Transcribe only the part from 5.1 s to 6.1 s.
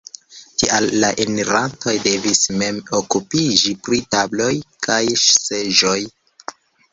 seĝoj.